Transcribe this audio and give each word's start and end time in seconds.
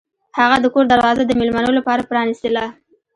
هغه 0.39 0.55
د 0.59 0.65
کور 0.73 0.85
دروازه 0.93 1.23
د 1.25 1.31
میلمنو 1.39 1.71
لپاره 1.79 2.07
پرانیستله. 2.09 2.65